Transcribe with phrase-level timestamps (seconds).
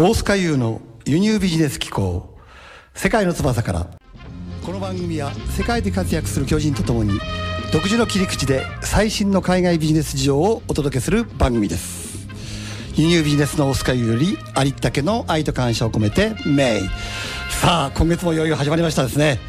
[0.00, 2.38] 大須賀優の輸入ビジネス機構。
[2.94, 3.90] 世界の翼から。
[4.64, 7.18] この番組は世界で活躍する巨人とともに
[7.72, 12.28] 独自の切り口で最新の海外ビジネス事情をお届けする番組です。
[12.94, 16.82] 輸入ビジネスの大須賀優よりありったけの愛と感謝を込めてメイ
[17.50, 19.40] さあ今月もいよいよ始まりましたですね。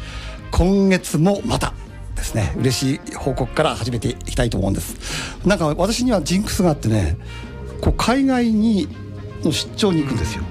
[0.50, 1.74] 今月もまた
[2.16, 4.96] ですね嬉しい報告から始めていきたいと思うんです。
[5.46, 7.16] なんか私にはジンクスがあってね
[7.80, 8.88] こう海外に
[9.44, 10.44] の出張に行くんですよ、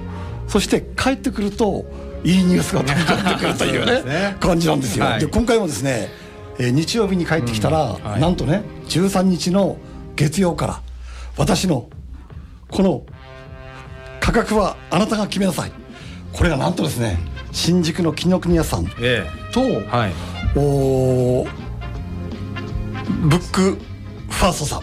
[0.47, 1.85] そして帰ってくると
[2.23, 4.37] いいニュースが飛び込んでくるというねね。
[4.39, 5.19] 感じなんですよ、はい。
[5.19, 6.09] で今回もですね、
[6.57, 8.03] えー日曜日に帰ってきたら、うん。
[8.03, 8.21] はい。
[8.21, 9.77] なんとね13日の
[10.15, 10.81] 月曜から
[11.37, 11.89] 私の
[12.69, 13.05] この
[14.19, 15.71] 価格はあなたが決めなさい。
[16.33, 17.17] これがなんとですね
[17.51, 20.13] 新宿の紀ノ国屋さんえと、えはい。
[20.55, 21.49] おー
[23.21, 23.77] ブック
[24.29, 24.81] ファーストさん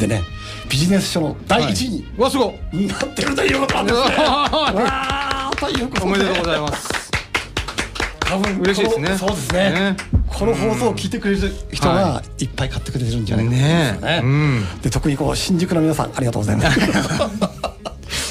[0.00, 0.22] でね
[0.68, 2.86] ビジネス書の第1位にうわすごい。
[2.86, 4.04] なってるということなんですね。
[4.16, 4.20] う
[4.82, 7.10] わということでおめでとうございます。
[8.20, 9.18] 多分嬉しいですね。
[9.18, 9.70] そうですね。
[9.70, 9.96] ね。
[10.28, 14.00] この放送を聞いてくれる人がはいっぱい買ってくれてるんじゃないかと思うんですよね。
[14.00, 14.20] ねえ。
[14.20, 14.80] うん。
[14.82, 16.80] で特にこう新宿の皆さんありがとうございます。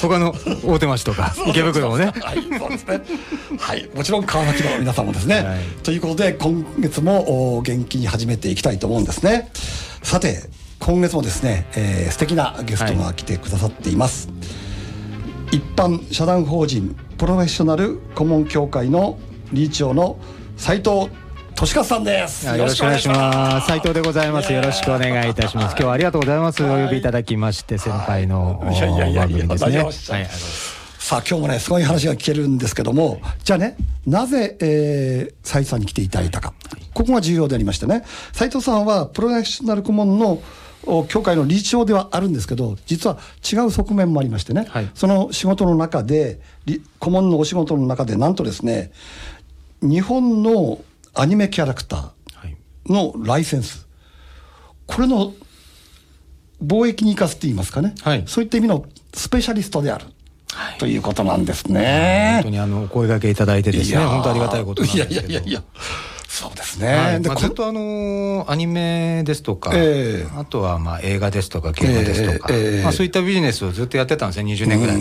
[0.00, 0.34] 他の
[0.64, 2.06] 大手町とか 池袋もね。
[2.06, 3.00] はい、そうですね。
[3.58, 5.42] はい、もちろん川崎の皆さんもですね。
[5.42, 5.58] はい。
[5.82, 9.50] ということで今月もお元気に始めていきたいと思うんですね。
[10.02, 10.44] さて
[10.80, 14.30] 今月もですね、えー素敵なゲストが来てくださっています。
[15.52, 19.18] 一般社団法人プロフェッショナル顧問協会の
[19.52, 20.18] 理事長の
[20.56, 21.10] 斉藤
[21.54, 22.46] 俊和さんです。
[22.46, 23.66] よろしくお願いします。
[23.66, 24.52] 斉藤でございます。
[24.52, 25.72] よろしくお願いいたします。
[25.72, 26.64] 今日はありがとうございます。
[26.64, 30.28] お呼びいただきまして先輩の番組ですね。
[30.98, 36.54] さあ今日もねすごい話が聞けるんですけどもじゃあねなぜ、えー、斉藤さんに来ていただいたか。
[36.94, 38.02] ここが重要でありましてね。
[38.32, 40.42] 斉藤さんはプロフェッショナル顧問のお
[41.08, 43.18] 協会の理事長ではあるんですけど実は
[43.50, 44.90] 違う側面もありましてね、はい。
[44.94, 48.92] その仕事の中でり顧問のお仕事の中でなんとですね
[49.82, 50.80] 日本の
[51.14, 52.12] アニメキャラクタは
[52.44, 52.56] い。
[52.86, 53.86] ーのライセンス。
[54.86, 55.32] これの
[56.64, 58.24] 貿易に生かすって言いますかね、はい。
[58.26, 58.84] そういった意味の
[59.14, 60.04] スペシャリストである、
[60.78, 62.32] ということなんですね。
[62.42, 63.98] 本当にあのお声掛けいただいてですね。
[63.98, 65.62] 本当ありがたいことなんですけどいやいやいやいや
[66.70, 66.94] ですね。
[66.94, 67.20] はい。
[67.22, 70.28] ずっとあのーアニメですとか、ええ。
[70.36, 72.76] あとはまあ映画ですとかゲームですとか、ええ。
[72.76, 74.96] ええまあ、そういったビジネスをずっとやってたんですね20年ぐらい、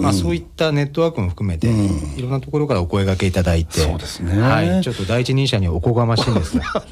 [0.00, 4.40] まあ、そういったネットワークも含めて、いろんなところからお声掛けいただいてそうですね。
[4.40, 6.64] はい、ちょっと第一人者にはおこがましいんですが。
[6.74, 6.82] か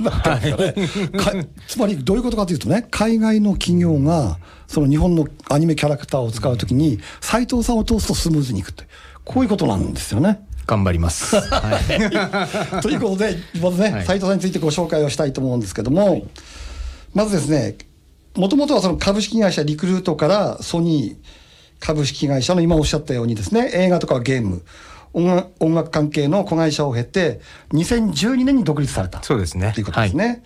[1.66, 8.88] つまりどういうことかというとね海外の企業がその日本のアニメキャラクターを使うときに斉藤さんを通すとスムーズにいくという
[9.24, 10.44] こういうことなんですよね。
[10.66, 14.06] 頑張ります、はい、 ということでまずねはい。
[14.06, 16.26] 斉藤さんについてご紹介をしたいと思うんですけども、
[17.14, 17.76] まずですね
[18.34, 21.16] もともとはその株式会社リクルートからソニー
[21.80, 24.62] 株式会社の今おっしゃったようにですね映画とかゲーム
[25.14, 27.40] 音楽関係の子会社を経て
[27.72, 29.22] 2012年に独立された。
[29.22, 29.72] そうですね。
[29.74, 30.42] ということですね、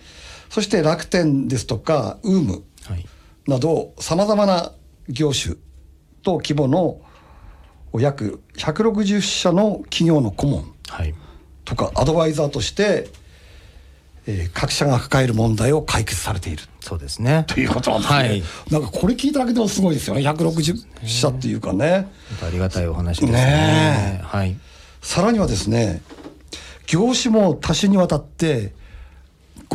[0.49, 3.05] そして楽天ですとかウームはい。
[3.47, 4.73] などさまざまな
[5.07, 5.55] 業種
[6.21, 6.99] と規模の
[7.95, 11.13] 約160社の企業の顧問はい。
[11.65, 13.09] とかアドバイザーとして、
[14.25, 16.63] えー各社が抱える問題を解決されている。
[16.81, 17.45] そうですね。
[17.47, 18.43] ということなんですね、はい。
[18.71, 20.21] なんかこれ聞いただけでもすごいですよね。
[20.21, 22.09] 160社っていうかね。
[22.45, 23.39] ありがたいお話ですね。
[23.39, 24.23] ねえ。
[24.23, 24.57] はい。
[25.01, 26.01] さらにはですね
[26.85, 28.73] 業種も多種にわたって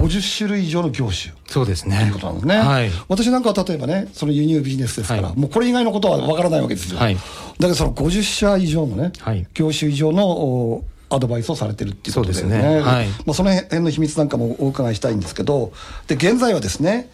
[0.02, 1.34] 50種類以上の業種。
[1.46, 1.98] そうですね。
[1.98, 2.90] ということなんですね、はい。
[3.08, 5.38] 私なんかは例えばねその輸入ビジネスですから、はい。
[5.38, 7.14] もうこれ以外のことはわからないわけですよ、はい。
[7.14, 7.20] だ
[7.60, 9.46] けどその50社以上のね、はい。
[9.54, 12.80] 業種以上のおアドバイスをされてるっていうことでそうですね。
[12.80, 13.06] はい。
[13.26, 15.72] まあ、その辺の秘密なんかもお伺いしたいんですけど
[16.06, 17.10] で現在はですね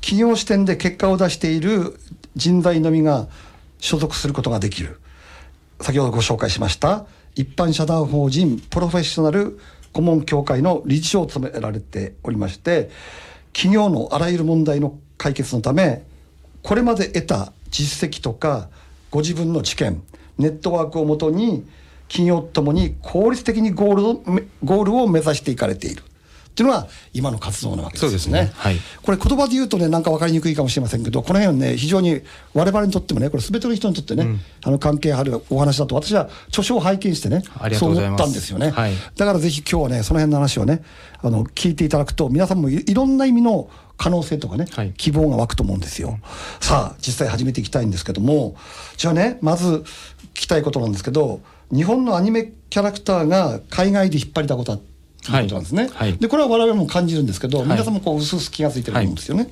[0.00, 1.98] 企業視点で結果を出している
[2.34, 3.28] 人材のみが
[3.78, 4.98] 所属することができる。
[5.80, 9.58] 先ほどご紹介しました一般社団法人プロフェッショナル
[9.92, 12.90] 顧問協会の理事長を務められておりまして
[13.52, 16.04] 企業のあらゆる問題の解決のため
[16.62, 18.68] これまで得た実績とか
[19.10, 20.02] ご自分の知見
[20.38, 21.64] ネットワークをもとに
[22.08, 24.14] 企業ともに効率的にゴールを
[24.64, 26.02] ゴールを目指していかれている。
[26.52, 28.42] っていうのが今の活動なわけですね。
[28.42, 28.52] ね。
[28.54, 28.76] はい。
[29.02, 32.20] これ言葉で言うとねなんか分かりにくいかもしれませんけどこの辺はね非常に
[32.52, 38.92] 我々にとってもねこれ全ての人にとってね、あの関係あるお話だと私は著書を拝見してねそう思ったんですよね、はい。
[39.16, 40.84] だからぜひ今日はねその辺の話をね
[41.22, 44.92] あの聞いていただくと皆さんもいいろんな意味の可能性とかね、はい。
[44.92, 46.18] 希望が湧くと思うんですよ。
[46.60, 48.56] さあ実際始めていきたいんですけども。
[48.98, 49.84] じゃあねまず
[50.34, 51.40] 聞きたいことなんですけど
[51.72, 54.78] 日本のアニメキャラクターが海外で引っ張りだことは
[55.24, 55.40] とい。
[55.40, 55.88] うことなんですね。
[55.92, 56.16] はい。
[56.18, 57.62] でこれは我々も感じるんですけど、い。
[57.64, 59.48] 皆さんもこう薄々気が付いてると思うんですよね。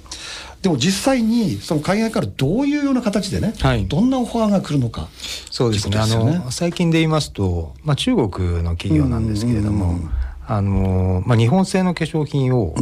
[0.63, 3.87] でも実際にその海外からどういうような形でね、はい。
[3.87, 5.09] どんなオファーが来るのか。
[5.51, 5.97] そうですね。
[5.97, 6.39] ね。
[6.39, 10.11] の最近で言いますと、まあ、中国の企業なんですけれども、うん。
[10.47, 12.77] あのまあ、日本製の化粧品を、お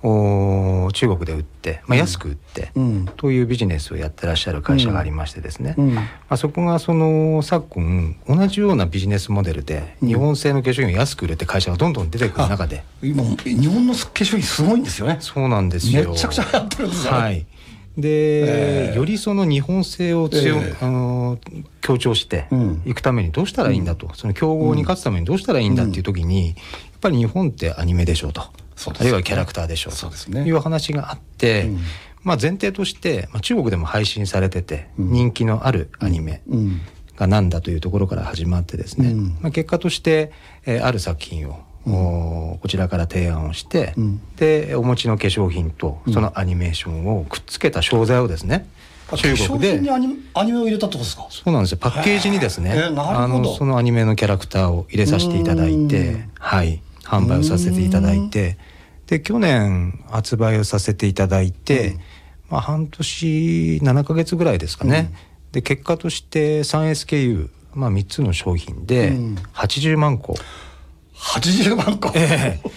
[0.00, 3.06] 中国で売って、まあ、安く売って、うん。
[3.16, 5.94] というビジネスをやってらっしゃる会社がありましてですね、うん。
[5.94, 15.18] まあ、そこがその昨今同じようなビジネスモデルで日本製の化粧品を安く売るって会社がどんどん出てくる中で、今、日本の化粧品すごいんですよね。
[15.20, 16.10] そうなんですよ。
[16.10, 17.12] めちゃくちゃ流行ってるんですよ。
[17.12, 17.46] ねはい。
[17.96, 18.96] で、ええ。
[18.96, 20.84] よりその日本製を強、ええ。
[20.84, 21.38] あの
[21.80, 22.82] 強調してうん。
[22.86, 26.54] いくためにどうしたらいいんだと、その競合に勝つためにどうしたらいいんだっていう時に、やっ
[27.00, 28.42] ぱり日本ってアニメでしょうと
[28.86, 30.44] あるいはキャラクターでしょうとそうですね。
[30.46, 31.80] いう話があって、うん。
[32.22, 35.12] まあ、前提として、まあ、中国でも配信されててうん。
[35.12, 36.80] 人気のあるアニメうん。
[37.16, 39.38] がなんだというところから始まってですね、うん。
[39.40, 40.32] まあ、結果として、
[40.66, 41.64] えーある作品を、
[42.60, 44.20] こちらから提案をして、うん。
[44.36, 48.68] でお持ちの化粧品とそのアニメーションをくっつけた商材をですね、
[49.10, 51.26] あ中国でアニメアニメを入れたってことですか？
[51.30, 51.78] そうなんですよ。
[51.78, 58.58] パッケージにですね、あのそのアニメのキャラクターを入れさせていただいうてん、はい、販売をさせていただいて
[59.06, 62.00] で去年発売をさせていただいて、うん。
[62.50, 65.12] まあ、半年7ヶ月ぐらいですかね、
[65.52, 69.34] で結果として 3SKU、まあ、3つの商品でうん。
[69.54, 70.34] 80万個、
[71.14, 72.12] 80万個？
[72.14, 72.70] ええ。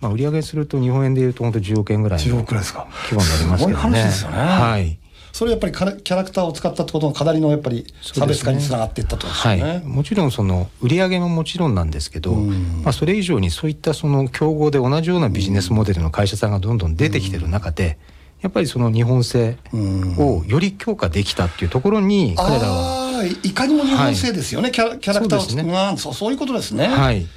[0.00, 2.86] まあ、売り上げすると日本円でいうと本当10億円ぐらい10の億くらいですか。
[3.10, 3.98] 規模になりますけどすごいね。
[3.98, 4.36] 話ですよね。
[4.36, 4.98] はい
[5.38, 9.62] それやっぱりキャラクターを使ったってことがかなりのやっぱり差別化につながっていったとですよね。
[9.62, 12.82] はい、もちろんその売り上げももちろんなんですけど、うん。
[12.82, 17.98] まあ、それ以上にそういったその競合で同じようなビジネスモデルの会社さんがどんどん出てきてる中で、
[18.40, 19.58] やっぱりその日本製
[20.18, 25.72] をより強化できたっていうところに彼らは、いかにも日本製ですよね、キャラキャラクターをそうですね。
[25.72, 26.88] うんそういうことですね。
[26.88, 27.28] はい、うん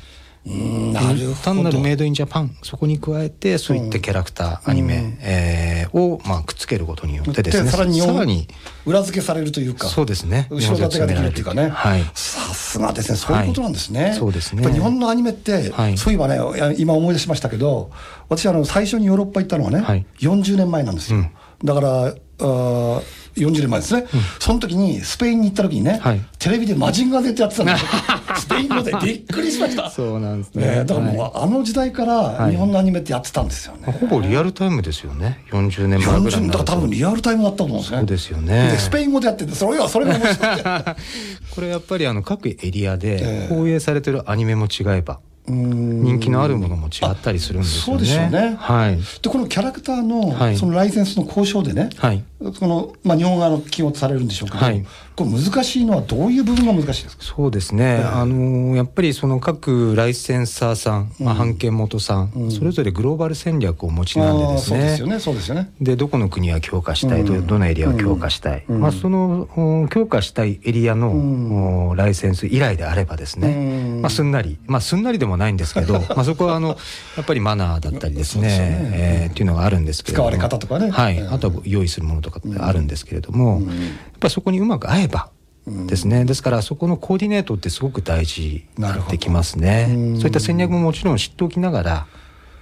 [0.43, 1.33] なるほど。
[1.35, 8.47] 単なるメイドインジャパンそこに加えてそういったキャラクター、アニメ、えーをまあくっつけることによってですねさらに
[8.85, 9.87] 裏付けされるというか。
[9.87, 11.69] そうですね後ろ盾ができるっていうかね。
[11.69, 13.17] はいさすがですね。
[13.17, 14.03] そういうことなんですね。
[14.03, 16.39] はいそうですね日本のアニメって、はいそういえばね、
[16.77, 17.91] 今思い出しましたけど、
[18.29, 21.19] 私あの最初にヨーロッパ行ったのはね、はい40年前なんですよ。
[21.19, 21.31] うん
[21.63, 23.01] だから、あー
[23.35, 24.07] 40年前ですね、
[24.39, 27.87] その時にスペインに行った時にね、はいテレビでマジンガー Z やってたんですよ。
[28.35, 29.89] スペイン語でびっくりしました。
[29.89, 33.91] そうなんですねねだからもう、はあの時代からはい日本のアニメってやってたんですよね。
[33.91, 37.97] ほぼリアルタイムですよね40年前ぐらい40だからになると多分リアルタイムだったと思うんですね。
[37.99, 40.95] そうですよねでスペイン語でやってて、それはそれが面白くて。
[41.55, 47.99] これやっぱりあの各エリアえでえ放映されてるアニメも違えば人人気のあるものも違ったりするんですよね。
[47.99, 48.97] そうでしょうねはい。
[48.97, 52.23] でこのキャラクターの,、はいそのライセンスの交渉でね、はい。
[52.53, 54.85] そのまあ、日本側の起用されるんでしょうけど、はい。
[55.15, 57.23] これ難しいのはどういう部分が難しいですか？
[57.23, 64.79] そうですね、あのやっぱりその各ライセンサーさん、まあ、版権元さん、それぞれグローバル戦略をお持ちなんでですね。
[64.79, 65.07] そうですよ。
[65.07, 65.71] ねそうですよね。
[65.79, 69.47] でどこの国は強化したい、どどのエリアを強化したい、まあ、その
[69.83, 74.01] お強化したいエリアの、おライセンス以来であればですね、うん。
[74.01, 76.75] まあ、すんなり、まあ、すんなりでもないんですけど まあそこはあのや
[77.21, 78.49] っぱりマナーだったりですね。
[78.49, 78.91] すよね。
[78.93, 80.29] えーっていうのがあるんですけれども。
[80.29, 80.89] 使われ方とかね。
[80.89, 81.33] はい、うん。
[81.33, 83.71] あとは用意するものとかってあるんですけれども、やっ
[84.19, 85.31] ぱりそこにうまく合えば
[85.67, 89.87] ですね、ですからそこのコーディネートってすごく大事になってきますね。
[89.89, 90.15] うん。
[90.17, 92.07] そういった戦略ももちろん知っておきながら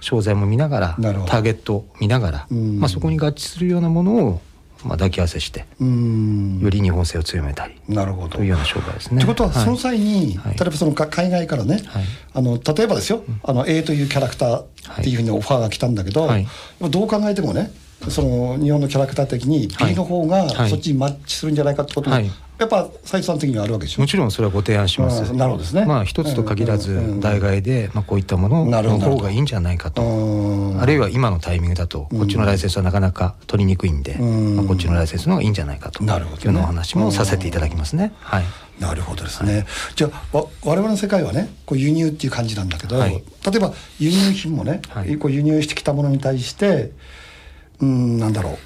[0.00, 0.96] 商材も見ながら
[1.26, 2.78] ターゲットを見ながら、うん。
[2.78, 4.40] まあ、そこに合致するようなものを、
[4.84, 6.60] まあ、抱き合わせしてうん。
[6.60, 8.36] より日本性を強めたりなるほど。
[8.36, 9.16] というような商売ですね。
[9.16, 9.52] ということは、い。
[9.54, 10.58] その際に、はい。
[10.58, 12.04] 例えばそのか海外からね、はい。
[12.34, 14.66] あの例えばですよ、あの A というキャラクターっ
[15.02, 16.46] ていうふうにオファーが来たんだけど、はい。
[16.90, 17.70] どう考えてもね、
[18.08, 19.90] その日本のキャラクター的にはい。
[19.90, 22.30] B の方がはいそっちにマッチするんじゃないかってことも、はい。
[22.58, 24.02] やっぱ斉藤さん的にはあるわけでしょ？
[24.02, 24.06] も。
[24.06, 25.30] ちろんそれはご提案します。
[25.30, 25.36] うん。
[25.36, 25.86] なるほどですね。
[25.86, 30.02] まあ一つと限らず代替でまあこういったものの方がいいんじゃないかと。
[30.02, 30.80] うん。
[30.80, 34.56] あるいは今のタイミングだとこっちのライセンスはなかなか取りにくいんで、うん。
[34.56, 36.02] まあこっちのライセンスの方がいいんじゃないかと。
[36.02, 36.44] いうなるほどね。
[36.44, 38.12] ようなお話もさせていただきますね。
[38.20, 38.44] はい。
[38.78, 39.66] なるほどですね。
[39.94, 43.12] じゃあわ我々の世界はねこう輸入っていう感じなんだけど、はい。
[43.12, 43.22] 例
[43.56, 45.16] えば輸入品もね、はい。
[45.18, 46.92] こう輸入してきたものに対して
[47.80, 48.58] うんなんだろ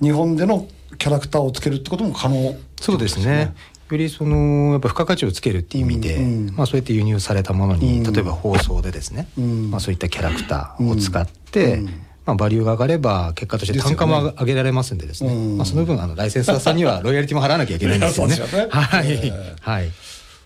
[0.00, 0.04] う。
[0.04, 0.66] 日本での
[0.98, 2.50] キャラクターをつけるってことも可能。
[2.50, 3.54] ってことそうですね。
[3.90, 6.54] よりそのやっぱ付加価値をつけるっていう意味で、うんうん。
[6.56, 8.12] まあそうやって輸入されたものに、うん。
[8.12, 9.70] 例えば放送でですね、うん。
[9.70, 11.86] まあそういったキャラクターを使って、うん。
[12.24, 15.56] まあバリューが上がれば結果として単価も上げられますんでですね、うん。
[15.58, 18.36] まあその分あのライセンサーさんにはロイヤリティも払わなきゃいけないんですよね。
[18.36, 18.42] ね。
[18.70, 19.54] はい、ええ。
[19.60, 19.90] はい。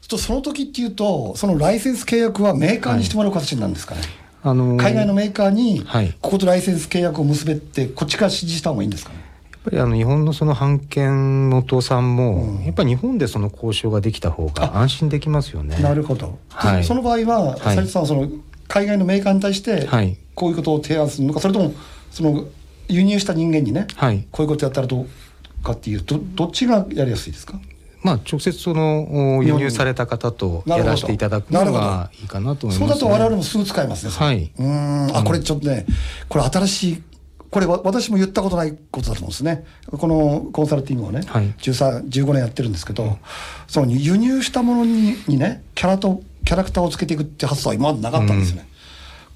[0.09, 4.03] とその時っていうとそのライセンス契約はメーカーにしてもらう形になるんですかね、
[4.49, 6.15] あのー海外のメーカーにはい。
[6.21, 9.19] こことライセンス契約を結べってこっちから指示した方がいいんですかね？
[9.53, 15.77] やっぱりあの日本のその版権元さんも、やっぱり日本でその交渉ができた方が安心できますよね。
[15.81, 16.77] なるほど、はい。
[16.77, 17.77] でその場合は斉はい。
[17.79, 18.29] 藤さんはその
[18.69, 20.17] 海外のメーカーに対してはい。
[20.37, 21.75] こういうことを提案するのかそれとも
[22.13, 22.45] その
[22.89, 24.25] 輸入した人間にね、はい。
[24.31, 27.59] こういうことやったらどうかっていうとどっちがやりやすいですか？
[28.03, 34.13] まあ、直接そのお輸入された方とやらせていただくのがいいかなと思いそうます、だと我々もすぐ使えますね。
[34.13, 34.53] はい。
[34.59, 35.17] うーん。
[35.17, 35.87] あ、これちょっとね、
[36.29, 37.03] これ新しい、
[37.51, 39.65] これわ私も言ったことないことだと思うんですね。
[39.91, 43.19] このコンサルティングをね、はい13、15年やってるんですけど、
[43.67, 48.69] その輸入したものににね、キャラと、キャラクターをつけていくって発想は今までなかったんですよね。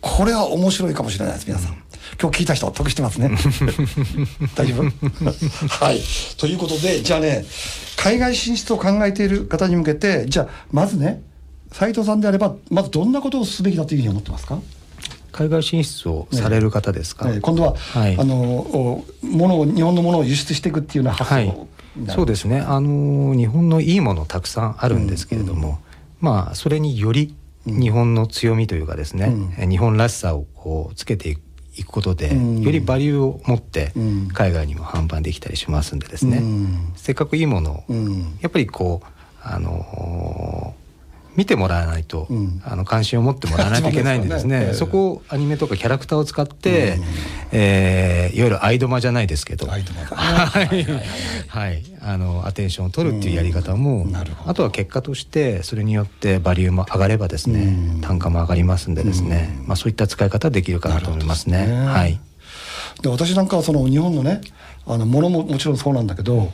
[0.00, 1.83] これは面白いかもしれないです、皆さん。
[2.21, 3.31] 今日聞いた人は得してますね。
[4.57, 4.85] 大丈夫？
[5.85, 6.00] はい。
[6.38, 7.45] ということで、じゃあね、
[7.97, 11.23] 海外進出を考えている方に向けて、じゃあ、まずね、
[11.73, 14.59] 斉藤さんであれば、まずどんなことをすべきだというふうに思ってますか？
[15.33, 18.17] 海外進出をされる方ですか、えー今度は、はい。
[18.19, 21.67] あのお物を日本のものを輸出していくっていうような発想はい。
[22.09, 22.61] そうですね。
[22.61, 25.79] あの日本のいいものたくさんあるんですけれども、
[26.21, 27.35] まあそれにより
[27.67, 31.40] 日本の強みというかですね、え日本らしさをこうつけていく
[31.77, 32.61] いくことで、うん。
[32.62, 34.29] よりバリューを持ってうん。
[34.29, 36.93] 海外にも販売できたりしますんでですね、うん。
[36.97, 38.39] せっかくいいものを、うん。
[38.41, 39.07] やっぱりこう
[39.43, 40.80] あのー
[41.37, 42.63] 見てもらわないと、うん。
[42.65, 44.67] あの関心を持ってもらわないといけないんでですね。
[44.67, 44.75] ね。
[44.75, 46.99] そこをアニメとかキャラクターを使って、
[47.53, 49.85] えーいわゆるアイドマじゃないですけど、はい、
[51.49, 58.01] はい、あのアテンションを取るっていうやり方も、うんあとは結果としてそれによってバリューも上がればですね、うん。
[58.01, 61.65] 単価も上がりますんでですね、まあそういった使い方できるかなと思いますね。
[61.67, 61.87] すね。
[61.87, 62.21] はい。
[63.03, 64.41] で私なんかはその日本のね
[64.87, 66.53] あのものももちろんそうなんだけど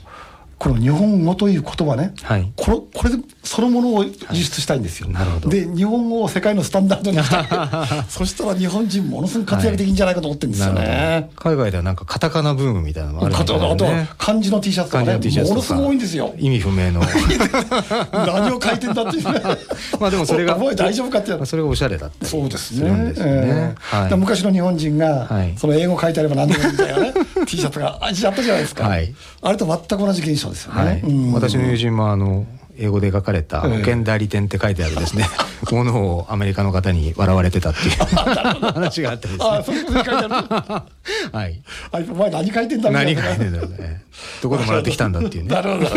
[0.58, 2.50] この日本語という言葉ね、はい。
[2.56, 5.48] これこれでそのものを輸出したいんですよ、なるほど。
[5.50, 7.46] で日本語を世界のスタンダードにしたい。
[8.08, 11.50] そしたら日本人ものすごく活躍できるんじゃないかと思ってるんですよね、ほど。
[11.50, 13.52] 海外ではなんかカタカナブームみたいなのもあるみた
[13.92, 14.08] ね。
[14.16, 15.18] 漢字の T シャツとかね。
[15.46, 16.34] ものすごい多いんですよ。
[16.38, 17.02] 意味不明の。
[18.12, 19.40] 何を書いてんだっていうね。
[20.00, 22.78] まあでもそれが大丈夫かってまあそれがおしゃれだったりそうですね。
[22.78, 23.14] すね。
[23.18, 23.74] ええ。
[23.78, 24.02] はい。
[24.04, 25.54] だから昔の日本人が、はい。
[25.58, 27.12] その英語書いてあれば何でもいいみたいなね。
[27.46, 29.14] T シャツがああったじゃないですか、はい。
[29.42, 31.32] あれと全く同じ現象ですよね、はい、うん。
[31.32, 32.46] 私の友人もあの
[32.78, 33.70] 英語で書かれたええ。
[33.70, 35.26] 保険代理店って書いてあるですね、
[35.72, 37.96] ものをアメリカの方に笑われてたっていう。
[38.72, 39.44] 話があってですね。
[39.44, 40.34] あそういうことに書いてある。
[41.36, 41.62] はい。
[41.92, 43.22] あお前何書いてんだみたいな。
[43.22, 44.02] 何書いてんだろうね。
[44.42, 45.54] どこでもらってきたんだっていうね。
[45.54, 45.88] なるほど。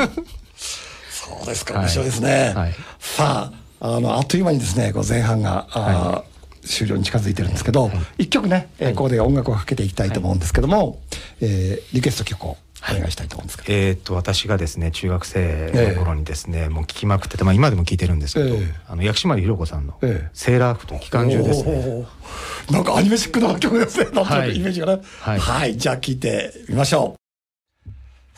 [1.09, 1.75] そうですか。
[1.75, 1.83] はい。
[1.83, 2.75] 面白いですね、はい。
[2.99, 6.29] さああのあっという間にですねこう前半が、あー
[6.65, 10.99] 終了に近づいてるんですけど、一曲ね、えーここで音楽をかけていきたいと思うんですけども、
[11.41, 12.57] えーリクエスト曲を
[12.95, 21.71] お願いしたいと思うんですけど、えーっと私がですね中学生の頃にですね、もう聞きまくってて、まあ、今でも聞いてるんですけど、ええあの薬師丸ひろ子さんのええ「セーラー服と機関銃」ですね。
[21.71, 24.05] おーなんかアニメチックな曲ですね。
[24.05, 25.01] なんとなくはいイメージがね。
[25.21, 25.39] は。
[25.39, 27.19] はいいじゃあ聴いてみましょう。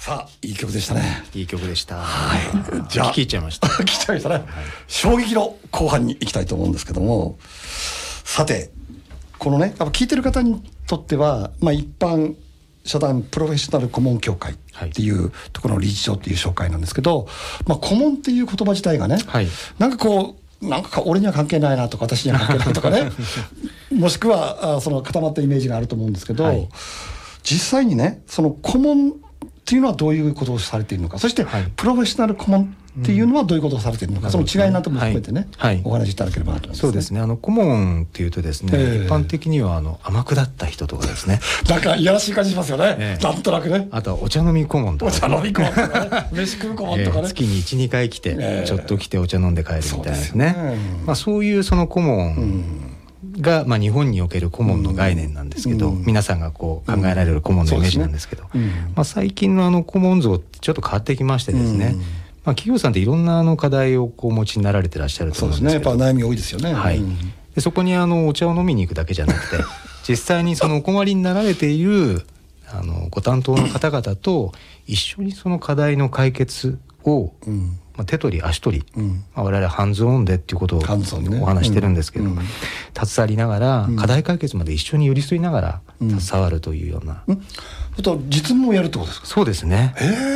[0.02, 1.24] さあ、いい曲でしたね。
[1.36, 1.98] いい曲でした。
[1.98, 2.42] はい
[2.90, 3.68] じゃあ聞き入っちゃいました。
[3.84, 4.46] 聞きちゃいましたね。
[4.88, 7.38] 衝撃の後半に行きたいと思うんですけども、
[8.24, 8.72] さて、
[9.38, 12.36] このね、やっぱ聞いてる方にとっては、まあ一般
[12.92, 17.28] 社団プロフェッショナル顧問協会っていうところの理事長っていう紹介なんですけど、
[17.66, 19.48] まあ顧問っていう言葉自体がね、はい。
[19.80, 23.10] なんかこう、なんか俺には関係ないなとか私には関係ないとかね
[23.92, 26.68] もしくはあその固まったイメージがあると思うんですけど、はい。
[27.44, 29.14] 実際にねその顧問っ
[29.66, 31.18] ていうのはどういうことをされているのか。
[31.18, 31.72] そして、はい。
[31.76, 35.76] プロフェッショナル顧問っていうのはどういうことをされているのか、その違いなども含めてね、はい。
[35.76, 35.82] はい。
[35.86, 37.22] お話しいただければなと思います、そうですね。
[37.22, 39.06] あの顧問っていうとですね、ええ。
[39.06, 41.40] 一般的にはあの天下った人とかですね。
[41.70, 43.24] なんかいやらしい感じしますよね、ええ。
[43.24, 43.88] なんとなくね。
[43.92, 46.28] あとはお茶飲み顧問とか、お茶飲み顧問とかね。
[46.34, 48.68] 飯食う顧問とかね、えー月に12回来て、ええ。
[48.68, 50.46] ちょっと来てお茶飲んで帰るみたいなですね。
[50.48, 52.92] ねまあ、そういうその顧問
[53.40, 56.04] が、まあ、日本における顧問の概念なんですけど、うん。
[56.06, 58.94] 皆さんがこう考えられる顧問のイメージなんですけど、そうですねうん。
[58.96, 62.02] まあ、最近のあの顧問像ってちょっと変わってきましてですね、うん
[62.44, 66.98] まあ、企業さんっていろんなあの課題をこうお持ちになられてらっしゃるとそうですねやっ思うんですけどぱ悩み多いですよね、はい。
[66.98, 67.18] うん。
[67.54, 69.64] でそこにあのお茶を飲みに行くだけじゃなくて
[70.08, 72.26] 実際にそのお困りになられている
[72.72, 74.54] あのご担当の方々と
[74.88, 77.78] 一緒にその課題の解決を、うん。
[77.96, 79.24] まあ、手取り足取り、うん。
[79.36, 82.32] まあ、我々ハンズオンでっていうことをお話してるんですけど、うん。
[82.38, 82.44] うん。
[82.96, 83.96] 携わりながら、ん。
[83.98, 87.18] 課題解決まで一緒に寄り添いながらうん携わるというような、ん。
[87.98, 89.28] あと実務もやるってことですか？
[89.28, 89.94] そうですね。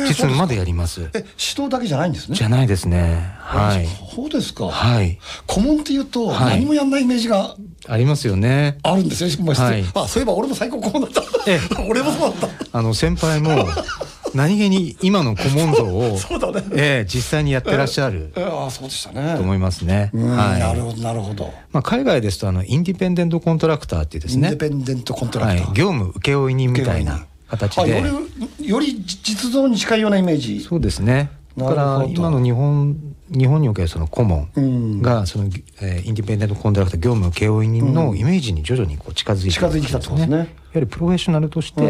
[0.08, 1.02] 実務までやります。
[1.02, 1.24] え指
[1.62, 2.36] 導だけじゃないんですね？
[2.36, 3.34] じゃないですね。
[3.40, 3.86] はい。
[4.14, 5.18] そうですか、はい。
[5.46, 6.56] 顧問っていうとはい。
[6.60, 7.56] 何もやんないイメージが
[7.88, 8.78] ありますよね。
[8.82, 9.84] あるんですよ、まあはい。
[9.94, 11.58] あそういえば俺も最高顧問だった、え
[11.88, 13.66] 俺もそうだっあの先輩も
[14.36, 20.10] 何気に今の顧問像をた そうだね、ええ実際にやってらっしゃるえああそうでしたねと思いますね。
[20.12, 20.60] うんはい。
[20.60, 24.68] なるほどなるほど、まあ海外ですとあのインディペンデントコントラクターっていうですねインデ。
[24.68, 25.74] ペンデントコントラはいクター、。
[25.74, 27.82] 業務請負人みたいな形で。
[27.82, 28.20] あよ
[28.60, 31.30] りより実像に近いようなイメージそうですね。
[31.56, 32.96] だから今の日本
[33.30, 35.46] 日本におけるその顧問がその、
[35.80, 40.36] えー、インディペンデントコントラクター業務請負人のイメージに徐々にこう近づいて、ね、近づいてきたってことですね。
[40.36, 40.46] やは
[40.80, 41.80] りプロフェッショナルとして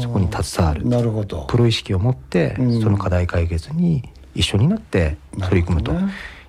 [0.00, 1.46] そこに携わるなるほど。
[1.48, 5.92] プロ意識を持ってその課題解決に一緒になって取り組むと。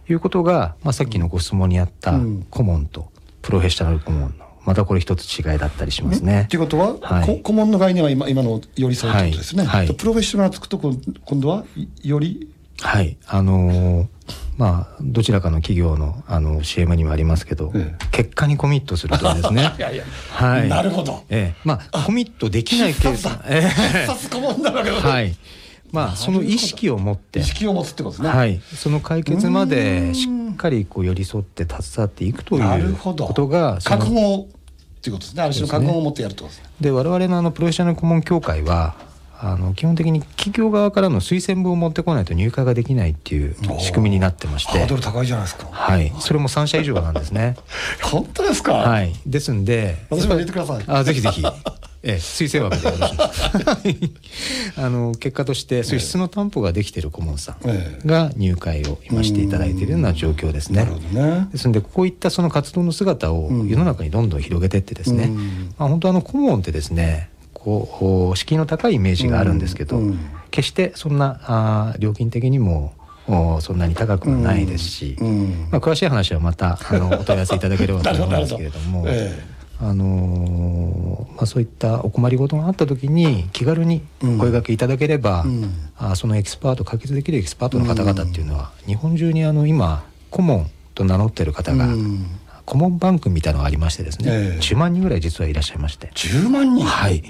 [0.07, 2.13] いうことが、まあ、さっきのご質問にあった
[2.51, 3.11] 顧問と
[3.41, 6.45] プロフェッショナル顧問のまたこれ一つ違いだったりしますね。
[6.47, 9.63] ということは、はい、顧問の概念は今今の寄り添いということですね。
[9.63, 11.65] はい、プロフェッショナルつくと今度は
[12.03, 12.51] より？
[12.81, 13.17] はい。
[13.25, 14.07] あのー、
[14.57, 19.73] まあどちらかの企業のあの CM にもありますけど、ええ、結果にコミットするとですね。
[19.77, 23.27] いやいや、はい、なるほど、ええ、まあコミットできないケース。
[25.05, 25.35] はい。
[25.91, 27.39] まあその意識を持って。
[27.39, 28.29] 意識を持つってことですね。
[28.29, 28.61] はい。
[28.75, 35.43] その解決までしっかりこう寄り添って携わっていくということが覚悟っていうことですね。
[35.43, 36.69] ある種の覚悟を持ってやるってことですね。
[36.81, 38.95] で我々のあのプロフェッショナル顧問協会は
[39.39, 44.79] あの基本的に企業側からの推薦文を持ってこないと入会ができないっていう仕組みになってまして。
[44.79, 45.67] ハードル高いじゃないですか。
[45.71, 46.11] はい。
[46.19, 47.55] それも3社以上なんですね。
[48.01, 48.73] 本当ですか？
[48.73, 49.13] はい。
[49.25, 50.83] ですんで私も入れてください。
[50.87, 51.43] あぜひぜひ。
[52.07, 54.13] ええ、推薦枠でよろしい。
[54.77, 60.85] あの結果としてそういう質の担保ができている顧問さんが入会を今していただいているような状況ですね。
[61.11, 61.47] ね。
[61.51, 65.31] ですのでこういったその活動の姿を世の中にどんどん広げていってですね、
[65.79, 67.29] まあ、本当あの顧問ってですね
[67.65, 69.99] こう敷居の高いイメージがあるんですけど、
[70.51, 72.93] 決してそんなあ料金的にも
[73.59, 75.17] そんなに高くはないですし、
[75.71, 79.05] まあ、詳しい話はまたあの お問い合わせいただければと思うんですけれども。
[79.77, 91.89] あのまあ、そういったお困りごとがあった時に気軽に声掛けいただければ、うん、あそのエキスパート解決できるエキスパートの方々っていうのは、日本中にあの今顧問と名乗ってる方が、
[92.63, 96.09] 顧問バンクみたいなのがありましてですね、えー、10万人ぐらい実はいらっしゃいまして。
[96.15, 96.85] 10万人？
[96.85, 97.21] はい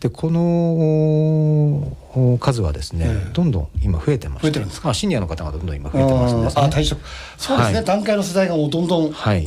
[0.00, 7.02] でこの数はですね、えー、どんどん今増えてまして増えてるんですか、シニアの方がどんどん今増えてますんですねあ退職
[7.36, 9.12] そうですね、はい、段階の世代がもうどんどん。
[9.12, 9.44] はい。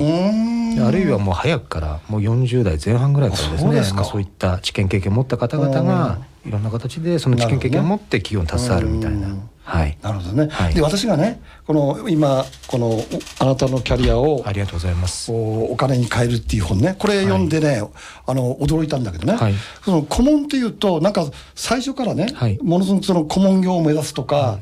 [0.80, 9.28] あるいはもう早くからもう40代前半ぐらいからですねそうまあ、そういった知見経験を持った方々がいろんな形でその知見経験を持って企業に携わるみたいな。
[9.64, 13.00] はい、なるほどね、はい、で私がねこの今この
[13.40, 15.32] あなたのキャリアをありがとうございます。
[15.32, 16.96] お金に変えるっていう本ね。
[17.00, 17.90] これ読んでね、はい、
[18.28, 22.28] あの驚いたんだけどね、はい、その顧問っていうとなんか最初からね、
[22.62, 24.60] ものすごくその顧問業を目指すとか、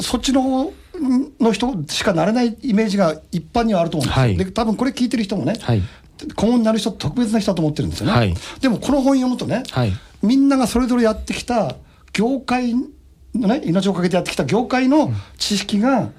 [0.00, 0.72] そっちの方
[1.40, 5.54] の人しかなれないイメージが一般にはあると思うんですよ、で多分これ聞いてる人もね、
[6.34, 9.64] 顧問になる人特別な人だと思ってるんですよね、でもこの本読むとね、
[10.22, 11.76] みんながそれぞれやってきた
[12.12, 12.86] 業界の
[13.34, 16.10] ね命をかけてやってきた業界の知識が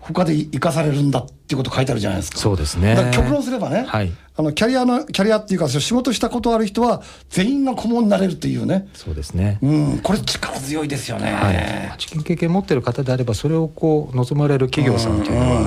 [0.00, 2.38] 他で生かされるんだっていうこと書いてあるじゃないですか。
[2.38, 3.10] そうですね。
[3.12, 8.88] 極論すればね、はい、あのキャリアのキャリアっていうか仕事したことある人は全員が顧問になれるっていうね。
[8.94, 9.58] そうですね。
[9.60, 11.32] うん、これ力強いですよね。
[11.32, 11.94] はい。
[11.98, 15.60] 知見経験持ってる方であればそれをこう望まれる企業さんっていうのは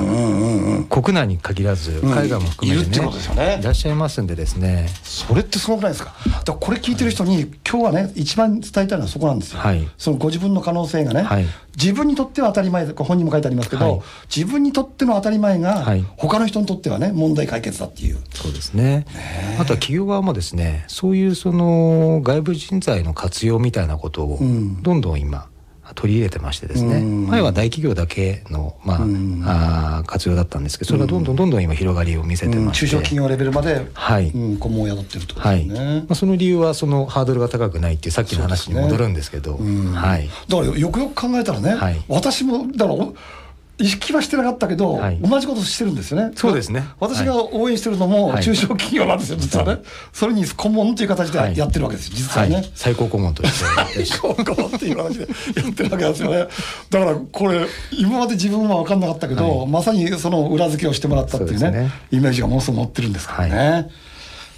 [0.90, 4.88] 国内に限らず海外も含めてね、うん、ねいらっしゃいますんでですね。
[5.04, 6.14] それってすごくないですか？
[6.46, 9.60] だこれ聞いてる人に、今日はね一番伝えたいのはそこなんですよ。
[9.60, 9.88] はい。
[9.98, 11.46] そのご自分の可能性がね、はい、
[11.78, 14.02] 自分にとっては当たり前本にも書いてありますけど、はい、
[14.36, 18.18] 自分にとっての当たり前が、はい、他の人にとってはね問題解決だっていう。
[18.34, 19.06] そうですね。
[19.60, 24.40] あとは企業側もですねそういうその外部人材の活用みたいなことを
[24.82, 25.50] どんどん今、
[25.94, 29.00] 取り入れてましてですね、前は大企業だけの、ま
[29.46, 34.32] ああ活用だったんですけどそれがどんどんどんどん今広がりを見せてまして、中小企業レベルまで、はい。
[34.60, 36.00] 顧問を雇ってるとですね、はい。
[36.02, 43.06] まあ、その理由はそのハードルが高くないっていうさっきの話に戻るんですけど、はい、だからよくよく考えたらね、はい、私もだから
[43.84, 46.32] 意識はしてなかったけど、はい、同じことしてるんですよね。
[46.36, 46.86] そうですね。
[47.02, 49.82] 私が応援してるのも中小企業なんですよ、実はね。
[50.14, 52.64] それに顧問という形でやってるわけです、実はね。
[52.76, 54.06] 最高顧問として。
[54.06, 56.48] 最高顧問っていう話でやってるわけですよね。
[56.90, 63.90] だからこれ、今まで自分は分かんなかったけど、まさにその裏付けをしてもらったっていうね、ねイメージがものすごく持ってるんですからね。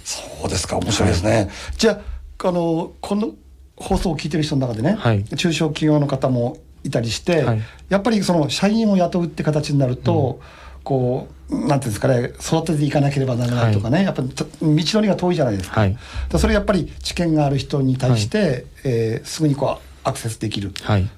[0.04, 1.50] そうですか、面白いですね。
[1.76, 2.00] じゃ
[2.38, 3.32] あ、あの、この
[3.74, 4.96] 放送を聞いてる人の中でね、
[5.36, 10.40] 中小企業の方もいたりして、はい、やっぱりその社員を雇うって形になると、
[10.76, 15.80] うん、こうなんていうんですかね育てていかなければならないとかね、はい、やっぱり道のりが遠いじゃないですか。
[15.80, 15.96] はい、
[16.38, 20.72] それやっぱり知見がある人に対して、はい、えー、すぐにこうアクセスできるっ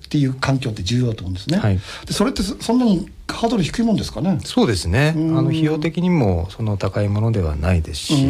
[0.09, 1.59] ていう環境って重要だと思うんですね。
[1.59, 4.38] はい、でそれってそんなにハードル低いもんですかね。
[4.44, 5.12] そうですね。
[5.14, 8.26] あの費用的にもその高いものではないですし、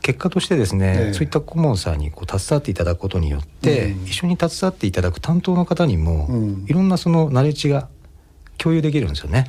[0.00, 6.28] 結果としてですね、えー、そういった顧問さんにこう携わっていただくことによって、一緒に携わっていただく担当の方にも、
[6.66, 7.88] いろんなそのナレッジが
[8.58, 9.46] 共有できるんですよね。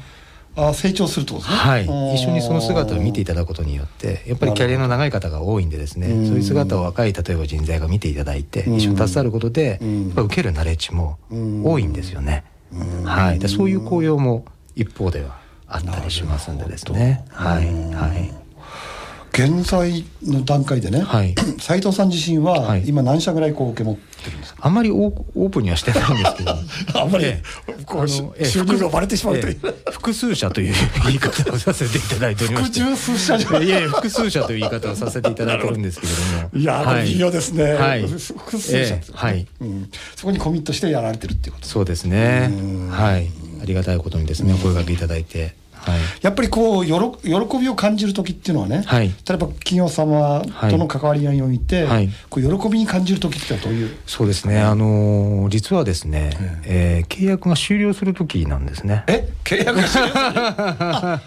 [0.56, 1.84] あ成長するとですね、はい、
[2.16, 11.18] 一緒にその姿を見ていただくことによってやっぱりキャリアの長い方が多いんでですねそういう姿を若い例えば人材が見ていただいて一緒に携わることでやっぱ受けるナレッジも
[11.64, 12.44] 多いんですよね。
[13.04, 17.26] はい、でそういう効用も一方ではあったりしますんでですね。
[17.32, 18.44] はい、はい。
[19.34, 26.54] 現在の段階でね、はい、 斉藤さん自身は今何社ぐらいこう受け持ってるんですか、あんまりオープンにはしてないんですけど。
[27.02, 32.80] あんまり、ええ、こう収入がバレてしまうという、え、複数社という言い方をさせていただいておりまして。
[32.82, 33.68] 複数社じゃい。
[33.68, 36.50] や複数社という言い方をさせていただいてるんですけれども。
[36.54, 41.68] いやー、企業ですね、はい、複数社、はい、うん、そこにコミットしてやられてるっていうこと。
[41.68, 42.52] そうですね。
[42.92, 46.94] はいありがたいことにですねお声掛けいただいてはい、やっぱりこう喜
[47.60, 53.98] びを感じる時っていうのはね、はい、例えば企業様との関わり合いにおいて、はい、こう喜びに感じる時ってどういう？
[54.08, 56.32] そうですね、あのー、実はですね、
[56.66, 59.04] えー、契約が終了する時なんですね。
[59.08, 59.28] え？
[59.44, 60.08] 契約が終了？
[60.08, 61.22] す るあ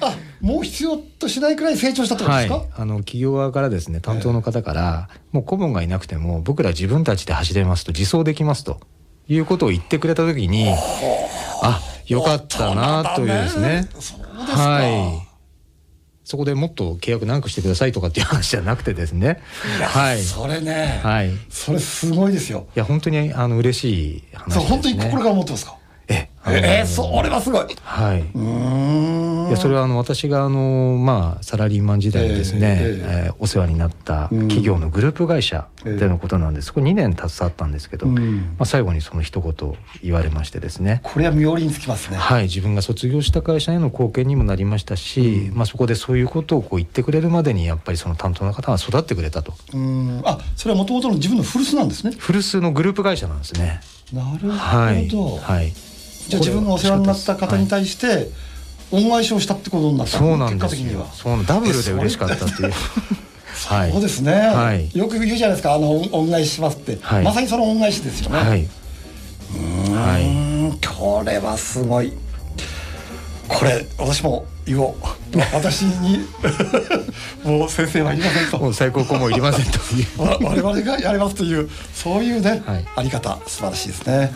[0.00, 8.80] あもう必要としないくらい成長したってことですか、はい、あの企業側からですね担当の方から、もう顧問がいなくても僕ら自分たちで走れますと自走できますと
[9.30, 10.74] いうことを言ってくれた時に
[11.62, 13.88] あよかったなというですね。
[14.36, 15.30] はい。
[16.24, 19.40] そこでもっと契約長くしてくださいとかっていう話じゃなくてですね。
[19.82, 20.20] はい。
[20.20, 21.00] それね。
[21.02, 21.30] はい。
[21.48, 22.66] それすごいですよ。
[22.74, 24.64] いや本当にあの嬉しい話ですね。
[24.66, 25.76] 本当に心から思ってますか？
[26.10, 27.66] え、えー、それはすごい。
[27.82, 28.20] はい。
[29.50, 36.72] いやそれはあの私があのまあサラリーマン時代にですね、えー、えー、お世話になった企業のグループ会社でのことなんです。
[36.72, 38.20] これ2年携わったんですけど、ま
[38.60, 41.00] あ最後にその一言言われましてですね。
[41.02, 42.16] これは妙につきますね。
[42.16, 49.54] はい、自分が卒業した会社への貢献にもなりましたし、うん、まあそこでそういうことをこう言ってくれるまでにやっぱりその担当の方が育ってくれたと。
[49.74, 50.22] うん。
[50.24, 52.14] あ、それはもともとの自分の古巣なんですね。
[52.18, 53.80] 古巣のグループ会社なんですね。
[54.12, 54.52] なるほど。
[54.52, 55.08] はい。
[55.40, 55.89] はい
[56.28, 58.28] じゃあ自分がお世話になった方に対して、
[58.92, 60.18] 恩返しをしたってことになった。
[60.18, 61.06] そうなんですよ。
[61.12, 62.72] そうダブルで嬉しかったっていう。
[63.66, 68.38] はい、そうですね、はい、よく言うじゃないですかあの恩返ししますって、はい、まさにその恩返しですよね。
[68.38, 68.68] はい。
[69.54, 72.12] うん、はい、これはすごい。
[73.48, 74.94] これ私も言おう。
[75.52, 76.26] 私に
[77.44, 78.58] もう先生はいりませんと。
[78.58, 79.78] もう最高顧問いりませんと
[80.18, 84.30] 我々がやりますというそういうね、はい、あり方素晴らしいですね、はい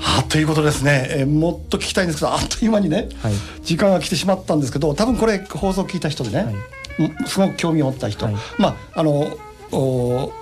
[0.00, 3.32] あということですね、えー、もっと聞きたいんですけどあっという間にね、はい、
[3.62, 6.54] 時間が来てしまったんですけど多分これ放送聞いた人でね、はい、
[7.26, 9.36] すごく興味を持った人、はい、まああの
[9.72, 10.32] お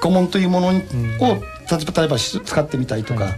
[0.00, 3.34] 顧問というものを、うん、例えば使ってみたいとか。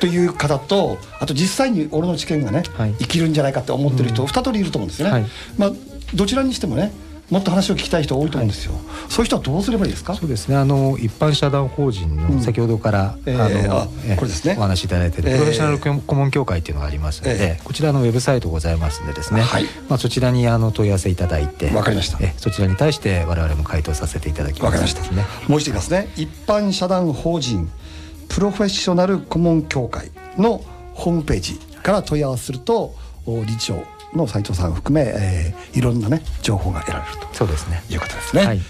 [0.00, 2.62] という方とあと実際に俺の知見がね、
[3.00, 5.26] 生きるんじゃないかって思ってる人、うん、2通りいると思うんですよね。
[5.58, 5.72] まあ、
[6.14, 6.90] どちらにしてもね
[7.30, 10.14] もっと話を聞きたい人多いと思うんですよ、はい、そういう人はどうすればいいですか？
[10.14, 10.56] そうですね。
[10.56, 13.50] あの一般社団法人の先ほどから、うん、あの、
[14.04, 14.56] えー、これですね。
[14.58, 22.18] お話しいただいているプロフェッショナル顧問協会っていうのがありますので、えー、こちらのウェブサイトございますんでですね、はい、まあ、そちらにあの問い合わせいただいてわかりました。
[22.20, 24.64] えそちらに対して我々も回答させていただきます。
[24.64, 26.08] わかりました、ね、もう一度言いますね。
[26.16, 27.70] 一般社団法人
[28.28, 30.64] プロフェッショナル顧問協会の
[30.94, 32.94] ホームページから問い合わせすると
[33.26, 38.44] 理事長の斉藤さんを含め、えー、いろんなね情報が得られるとそうですねいうことですね。
[38.44, 38.60] はい、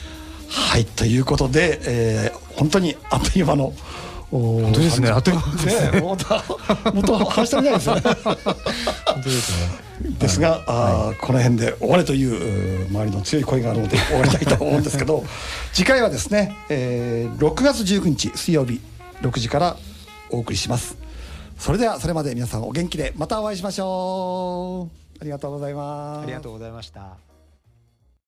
[0.48, 3.72] はい、ということで、えー、本当にあっという間の
[4.30, 5.08] 本当ですね。
[5.10, 5.38] あっとね。
[6.00, 8.00] もっと話したみたいですよね。
[8.02, 8.14] 本
[9.16, 9.90] 当ですね。
[10.18, 15.24] ですが、あこの辺で終われという周りの強い声があるので終わりたいと思うんですけど、
[15.74, 18.80] 次回はですね、えー、6月19日水曜日
[19.22, 19.76] 6時から
[20.30, 20.96] お送りします。
[21.58, 24.99] それではそれまで皆さんお元気でまたお会いしましょう。
[25.20, 26.22] ありがとうございます。
[26.22, 27.29] ありがとうございました。